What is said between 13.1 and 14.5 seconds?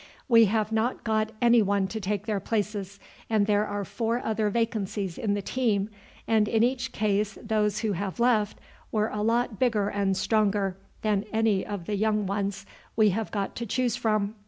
have got to choose from.